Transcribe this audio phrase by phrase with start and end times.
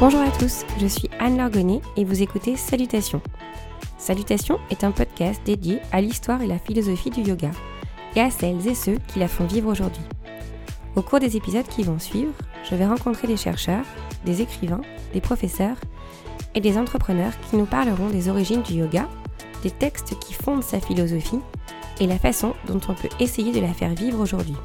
[0.00, 3.20] Bonjour à tous, je suis Anne Largonnet et vous écoutez Salutations.
[3.98, 7.50] Salutations est un podcast dédié à l'histoire et la philosophie du yoga
[8.16, 10.02] et à celles et ceux qui la font vivre aujourd'hui.
[10.96, 12.32] Au cours des épisodes qui vont suivre,
[12.64, 13.84] je vais rencontrer des chercheurs,
[14.24, 14.80] des écrivains,
[15.12, 15.76] des professeurs
[16.54, 19.06] et des entrepreneurs qui nous parleront des origines du yoga,
[19.62, 21.40] des textes qui fondent sa philosophie
[22.00, 24.56] et la façon dont on peut essayer de la faire vivre aujourd'hui,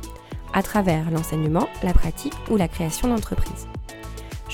[0.53, 3.67] à travers l'enseignement, la pratique ou la création d'entreprises.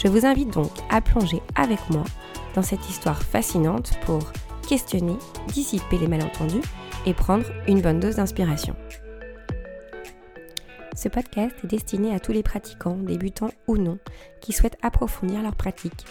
[0.01, 2.03] Je vous invite donc à plonger avec moi
[2.55, 4.31] dans cette histoire fascinante pour
[4.67, 5.15] questionner,
[5.49, 6.63] dissiper les malentendus
[7.05, 8.75] et prendre une bonne dose d'inspiration.
[10.95, 13.99] Ce podcast est destiné à tous les pratiquants, débutants ou non,
[14.39, 16.05] qui souhaitent approfondir leur pratique.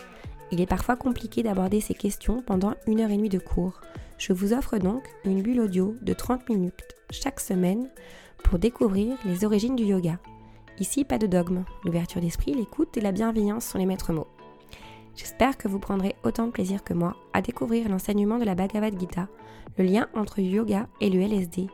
[0.52, 3.80] Il est parfois compliqué d'aborder ces questions pendant une heure et demie de cours.
[4.18, 7.88] Je vous offre donc une bulle audio de 30 minutes chaque semaine
[8.44, 10.20] pour découvrir les origines du yoga,
[10.80, 11.64] Ici, pas de dogme.
[11.84, 14.26] L'ouverture d'esprit, l'écoute et la bienveillance sont les maîtres mots.
[15.14, 18.98] J'espère que vous prendrez autant de plaisir que moi à découvrir l'enseignement de la Bhagavad
[18.98, 19.28] Gita,
[19.76, 21.66] le lien entre yoga et le LSD,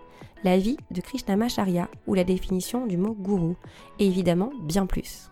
[0.42, 3.54] la vie de Krishnamacharya ou la définition du mot gourou,
[4.00, 5.30] et évidemment bien plus.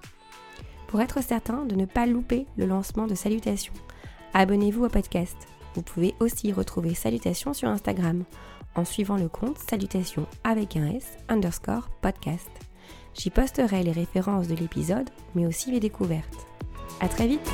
[0.87, 3.75] Pour être certain de ne pas louper le lancement de Salutations,
[4.35, 5.37] abonnez-vous au podcast.
[5.75, 8.23] Vous pouvez aussi retrouver Salutations sur Instagram
[8.77, 12.64] en suivant le compte Salutations avec un S underscore podcast.
[13.15, 16.47] J'y posterai les références de l'épisode, mais aussi mes découvertes.
[17.01, 17.51] À très vite